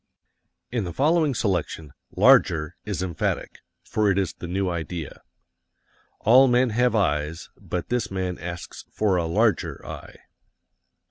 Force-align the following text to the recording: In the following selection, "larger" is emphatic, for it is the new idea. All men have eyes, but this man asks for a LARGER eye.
In 0.71 0.83
the 0.83 0.93
following 0.93 1.35
selection, 1.35 1.93
"larger" 2.15 2.75
is 2.85 3.03
emphatic, 3.03 3.59
for 3.83 4.09
it 4.09 4.17
is 4.17 4.33
the 4.33 4.47
new 4.47 4.67
idea. 4.67 5.21
All 6.21 6.47
men 6.47 6.71
have 6.71 6.95
eyes, 6.95 7.51
but 7.55 7.89
this 7.89 8.09
man 8.09 8.39
asks 8.39 8.83
for 8.91 9.15
a 9.17 9.27
LARGER 9.27 9.85
eye. 9.85 10.17